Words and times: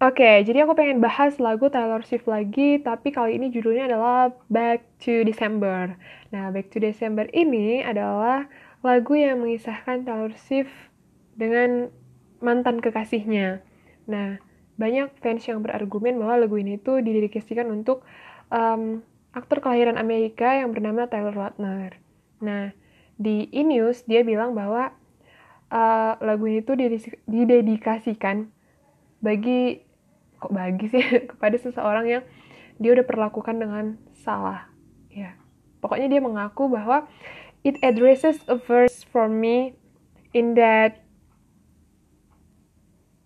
Oke, 0.00 0.48
jadi 0.48 0.64
aku 0.64 0.72
pengen 0.72 1.04
bahas 1.04 1.36
lagu 1.36 1.68
Taylor 1.68 2.00
Swift 2.08 2.24
lagi, 2.24 2.80
tapi 2.80 3.12
kali 3.12 3.36
ini 3.36 3.52
judulnya 3.52 3.84
adalah 3.84 4.32
Back 4.48 4.96
to 5.04 5.28
December. 5.28 5.92
Nah, 6.32 6.48
Back 6.48 6.72
to 6.72 6.80
December 6.80 7.28
ini 7.36 7.84
adalah 7.84 8.48
lagu 8.80 9.12
yang 9.12 9.44
mengisahkan 9.44 10.08
Taylor 10.08 10.32
Swift 10.40 10.72
dengan 11.36 11.92
mantan 12.40 12.80
kekasihnya. 12.80 13.60
Nah, 14.08 14.40
banyak 14.80 15.20
fans 15.20 15.44
yang 15.44 15.60
berargumen 15.60 16.16
bahwa 16.16 16.48
lagu 16.48 16.56
ini 16.56 16.80
tuh 16.80 17.04
didedikasikan 17.04 17.68
untuk 17.68 18.00
um, 18.48 19.04
aktor 19.36 19.60
kelahiran 19.60 20.00
Amerika 20.00 20.56
yang 20.56 20.72
bernama 20.72 21.12
Taylor 21.12 21.36
Lautner. 21.36 22.00
Nah, 22.40 22.72
di 23.20 23.52
E! 23.52 23.60
News 23.60 24.08
dia 24.08 24.24
bilang 24.24 24.56
bahwa 24.56 24.96
uh, 25.68 26.16
lagu 26.24 26.48
ini 26.48 26.64
tuh 26.64 26.80
didedikasikan 27.28 28.48
bagi 29.20 29.89
kok 30.40 30.50
bagi 30.50 30.88
sih 30.88 31.04
kepada 31.30 31.56
seseorang 31.60 32.08
yang 32.08 32.24
dia 32.80 32.96
udah 32.96 33.04
perlakukan 33.04 33.60
dengan 33.60 34.00
salah. 34.16 34.72
Ya 35.12 35.40
pokoknya 35.80 36.12
dia 36.12 36.20
mengaku 36.20 36.68
bahwa 36.68 37.08
it 37.64 37.80
addresses 37.80 38.44
a 38.46 38.56
verse 38.56 39.02
for 39.02 39.26
me 39.26 39.74
in 40.36 40.54
that 40.54 41.02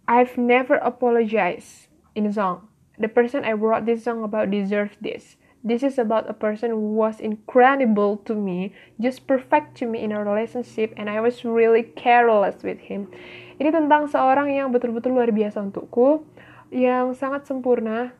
I've 0.06 0.38
never 0.38 0.78
apologized 0.78 1.90
in 2.14 2.26
a 2.26 2.32
song. 2.32 2.70
The 2.98 3.10
person 3.10 3.42
I 3.42 3.58
wrote 3.58 3.86
this 3.86 4.06
song 4.06 4.22
about 4.22 4.54
deserves 4.54 4.94
this. 5.02 5.36
This 5.64 5.80
is 5.80 5.96
about 5.96 6.28
a 6.28 6.36
person 6.36 6.76
who 6.76 6.92
was 6.92 7.24
incredible 7.24 8.20
to 8.28 8.36
me, 8.36 8.76
just 9.00 9.24
perfect 9.24 9.80
to 9.80 9.88
me 9.88 10.04
in 10.04 10.12
a 10.12 10.20
relationship, 10.20 10.92
and 11.00 11.08
I 11.08 11.24
was 11.24 11.40
really 11.40 11.88
careless 11.96 12.60
with 12.60 12.76
him. 12.84 13.08
Ini 13.56 13.72
tentang 13.72 14.12
seorang 14.12 14.52
yang 14.52 14.76
betul-betul 14.76 15.16
luar 15.16 15.32
biasa 15.32 15.64
untukku, 15.64 16.28
yang 16.74 17.14
sangat 17.14 17.46
sempurna. 17.46 18.10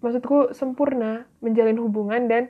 Maksudku 0.00 0.56
sempurna 0.56 1.28
menjalin 1.44 1.76
hubungan 1.76 2.24
dan 2.24 2.48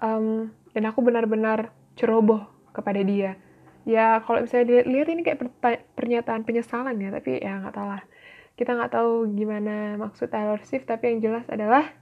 um, 0.00 0.48
dan 0.72 0.84
aku 0.88 1.04
benar-benar 1.04 1.76
ceroboh 2.00 2.48
kepada 2.72 3.04
dia. 3.04 3.36
Ya 3.84 4.24
kalau 4.24 4.40
misalnya 4.44 4.80
dilihat 4.82 5.08
ini 5.12 5.20
kayak 5.22 5.52
pernyataan 5.94 6.48
penyesalan 6.48 6.96
ya 6.96 7.12
tapi 7.12 7.38
ya 7.38 7.60
nggak 7.62 7.76
tahu 7.76 7.86
lah 7.86 8.02
kita 8.56 8.72
nggak 8.72 8.92
tahu 8.96 9.30
gimana 9.36 10.00
maksud 10.00 10.32
Taylor 10.32 10.58
Swift 10.64 10.88
tapi 10.88 11.12
yang 11.12 11.20
jelas 11.22 11.46
adalah 11.52 11.92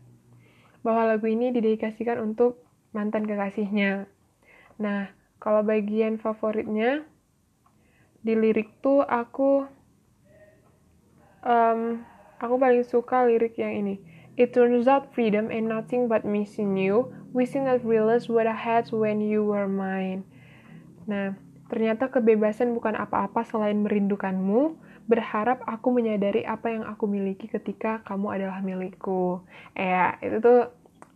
bahwa 0.87 1.13
lagu 1.13 1.27
ini 1.27 1.51
didedikasikan 1.51 2.23
untuk 2.23 2.63
mantan 2.95 3.27
kekasihnya. 3.27 4.07
Nah 4.79 5.11
kalau 5.43 5.67
bagian 5.67 6.17
favoritnya 6.17 7.03
di 8.25 8.33
lirik 8.33 8.81
tuh 8.81 9.05
aku 9.05 9.67
um, 11.45 12.03
aku 12.41 12.55
paling 12.59 12.83
suka 12.83 13.29
lirik 13.29 13.55
yang 13.61 13.77
ini. 13.85 14.01
It 14.35 14.51
turns 14.51 14.91
out 14.91 15.15
freedom 15.15 15.55
ain't 15.55 15.71
nothing 15.71 16.11
but 16.11 16.27
missing 16.27 16.75
you, 16.75 17.15
wishing 17.31 17.71
I 17.71 17.79
realized 17.79 18.27
what 18.27 18.51
I 18.51 18.57
had 18.57 18.91
when 18.91 19.23
you 19.23 19.47
were 19.47 19.71
mine. 19.71 20.27
Nah, 21.07 21.39
ternyata 21.71 22.11
kebebasan 22.11 22.75
bukan 22.75 22.99
apa-apa 22.99 23.47
selain 23.47 23.87
merindukanmu, 23.87 24.75
berharap 25.07 25.63
aku 25.71 25.95
menyadari 25.95 26.43
apa 26.43 26.75
yang 26.75 26.83
aku 26.83 27.07
miliki 27.07 27.47
ketika 27.47 28.03
kamu 28.03 28.43
adalah 28.43 28.59
milikku. 28.59 29.47
Eh, 29.79 30.19
itu 30.19 30.43
tuh 30.43 30.61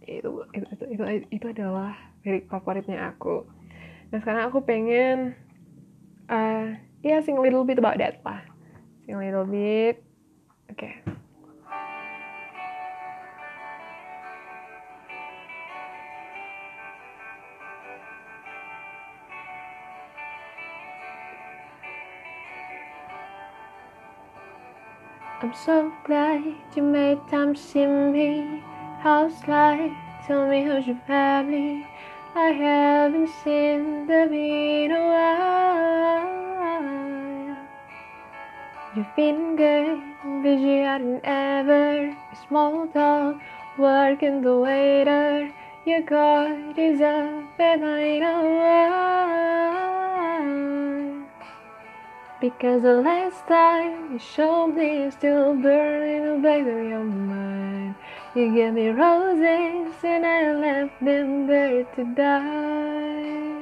itu 0.07 0.31
itu 0.55 0.67
itu, 0.79 0.85
itu, 0.95 1.03
itu 1.35 1.47
adalah 1.51 1.99
lirik 2.23 2.47
favoritnya 2.47 3.11
aku. 3.11 3.43
Nah, 4.15 4.23
sekarang 4.23 4.47
aku 4.47 4.63
pengen 4.63 5.35
uh, 6.31 6.71
ya 7.03 7.19
yeah, 7.19 7.21
sing 7.21 7.35
a 7.35 7.43
little 7.43 7.67
bit 7.67 7.83
about 7.83 7.99
that 7.99 8.23
lah. 8.23 8.47
Sing 9.03 9.19
a 9.19 9.21
little 9.27 9.43
bit 9.43 10.08
Okay. 10.71 10.95
I'm 25.41 25.55
so 25.55 25.93
glad 26.05 26.45
you 26.77 26.83
made 26.83 27.19
time 27.31 27.55
to 27.55 27.61
see 27.61 27.87
me. 27.87 28.63
How's 29.01 29.33
life? 29.47 29.93
Tell 30.27 30.49
me 30.49 30.65
how's 30.65 30.87
your 30.87 31.01
family? 31.07 31.87
I 32.35 32.51
haven't 32.51 33.31
seen 33.43 34.07
them 34.07 34.33
in 34.33 34.91
a 34.91 35.01
while. 35.01 35.57
You've 38.95 39.17
been 39.17 39.57
good 39.57 40.08
busier 40.25 40.99
than 40.99 41.21
ever. 41.25 42.17
Small 42.47 42.87
talk, 42.89 43.41
working 43.79 44.43
the 44.43 44.57
waiter. 44.57 45.53
Your 45.85 46.03
God 46.03 46.79
is 46.79 47.01
up 47.01 47.59
and 47.59 47.85
I 47.85 48.19
know 48.19 48.49
Because 52.41 52.83
the 52.83 53.01
last 53.01 53.47
time 53.49 54.13
you 54.13 54.19
showed 54.19 54.75
me 54.77 55.05
you 55.05 55.11
still 55.11 55.55
burning 55.55 56.25
the 56.25 56.41
back 56.41 56.61
of 56.61 56.67
your 56.67 57.05
mind. 57.05 57.95
You 58.35 58.55
gave 58.55 58.75
me 58.75 58.89
roses 58.89 59.95
and 60.05 60.27
I 60.27 60.53
left 60.53 61.05
them 61.05 61.47
there 61.47 61.85
to 61.85 62.05
die. 62.15 63.58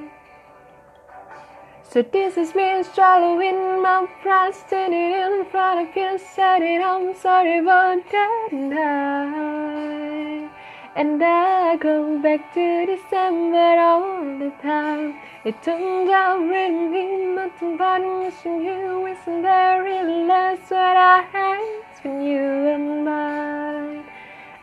So 1.89 2.03
this 2.03 2.37
is 2.37 2.53
me 2.55 2.83
swallowing 2.83 3.81
my 3.81 4.07
pride, 4.21 4.55
standing 4.55 5.13
in 5.13 5.45
front 5.51 5.89
of 5.89 5.97
you, 5.97 6.19
saying 6.19 6.83
I'm 6.83 7.15
sorry 7.15 7.59
about 7.61 8.03
that 8.11 8.49
night. 8.53 10.51
And 10.97 11.23
I 11.23 11.77
go 11.77 12.19
back 12.19 12.53
to 12.55 12.87
December 12.87 13.79
all 13.79 14.39
the 14.39 14.51
time. 14.61 15.15
It 15.45 15.63
turns 15.63 16.11
out 16.11 16.41
really 16.41 17.27
nothing 17.37 17.77
but 17.77 18.01
missing 18.01 18.63
you. 18.63 19.07
Isn't 19.07 19.43
there 19.43 19.83
really 19.85 20.25
less 20.25 20.69
what 20.69 20.97
I 20.97 21.23
had 21.33 21.85
when 22.03 22.23
you 22.25 22.43
were 22.65 22.79
mine? 22.79 24.05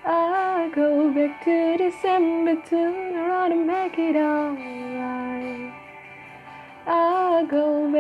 I 0.06 0.70
go 0.76 1.10
back 1.10 1.44
to 1.46 1.78
December 1.78 2.56
to 2.70 2.76
around 3.16 3.54
and 3.54 3.66
make 3.66 3.98
it 3.98 4.18
alright. 4.18 4.83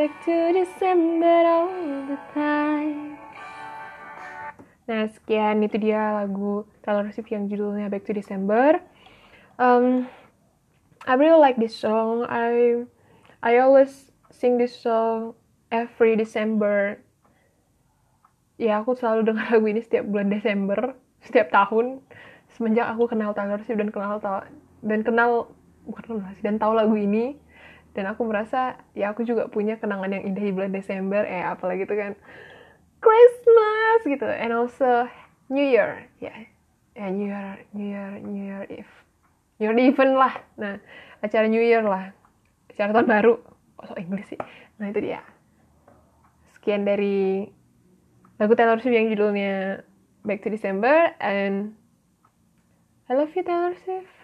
Back 0.04 0.20
to 0.28 0.52
December 0.52 1.48
all 1.48 1.72
the 2.12 2.20
time. 2.36 3.16
Nah, 4.84 5.08
sekian 5.08 5.64
itu 5.64 5.80
dia 5.80 6.20
lagu 6.20 6.68
Taylor 6.84 7.08
Swift 7.16 7.32
yang 7.32 7.48
judulnya 7.48 7.88
Back 7.88 8.04
to 8.04 8.12
December. 8.12 8.84
Um, 9.56 10.12
I 11.08 11.16
really 11.16 11.40
like 11.40 11.56
this 11.56 11.72
song. 11.72 12.28
I 12.28 12.84
I 13.40 13.64
always 13.64 14.12
sing 14.28 14.60
this 14.60 14.76
song 14.76 15.40
every 15.72 16.20
December. 16.20 17.00
Ya, 18.60 18.84
aku 18.84 19.00
selalu 19.00 19.24
dengar 19.32 19.56
lagu 19.56 19.72
ini 19.72 19.88
setiap 19.88 20.04
bulan 20.04 20.28
Desember, 20.28 21.00
setiap 21.24 21.48
tahun 21.48 22.04
semenjak 22.60 22.92
aku 22.92 23.08
kenal 23.08 23.32
Taylor 23.32 23.64
Swift 23.64 23.80
dan 23.80 23.88
kenal 23.88 24.20
dan 24.84 25.00
kenal 25.08 25.48
bukan 25.88 26.04
kenal 26.20 26.28
sih 26.36 26.44
dan 26.44 26.60
tahu 26.60 26.76
lagu 26.76 26.92
ini 27.00 27.40
dan 27.94 28.10
aku 28.10 28.26
merasa 28.26 28.78
ya 28.98 29.14
aku 29.14 29.22
juga 29.22 29.46
punya 29.50 29.78
kenangan 29.78 30.10
yang 30.10 30.26
indah 30.26 30.44
di 30.44 30.54
bulan 30.54 30.74
Desember 30.74 31.22
eh 31.26 31.46
apalagi 31.46 31.86
itu 31.86 31.94
kan 31.94 32.18
Christmas 32.98 34.00
gitu 34.10 34.26
and 34.26 34.54
also 34.54 35.06
New 35.54 35.64
Year 35.64 36.10
ya. 36.18 36.34
Yeah. 36.34 36.38
ya 36.94 37.06
New 37.14 37.30
Year 37.30 37.54
New 37.74 37.88
Year 37.90 38.12
New 38.22 38.44
Year 38.50 38.64
Eve. 38.70 38.94
New 39.62 39.70
Year 39.70 39.78
event 39.78 40.14
lah. 40.18 40.34
Nah 40.58 40.82
acara 41.22 41.46
New 41.46 41.62
Year 41.62 41.86
lah. 41.86 42.10
Acara 42.74 42.98
tahun 42.98 43.08
baru. 43.10 43.34
Oh 43.78 43.86
so 43.86 43.94
Inggris 43.94 44.34
sih. 44.34 44.42
Nah 44.82 44.90
itu 44.90 45.00
dia. 45.02 45.22
Sekian 46.58 46.86
dari 46.86 47.46
lagu 48.42 48.58
Taylor 48.58 48.82
Swift 48.82 48.98
yang 48.98 49.14
judulnya 49.14 49.86
Back 50.26 50.42
to 50.42 50.50
December 50.50 51.14
and 51.22 51.78
I 53.06 53.14
love 53.14 53.36
you 53.38 53.44
Taylor 53.46 53.76
Swift 53.86 54.23